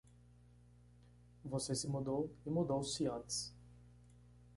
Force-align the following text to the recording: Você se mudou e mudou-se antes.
Você 1.45 1.75
se 1.75 1.87
mudou 1.87 2.31
e 2.43 2.49
mudou-se 2.49 3.05
antes. 3.05 3.53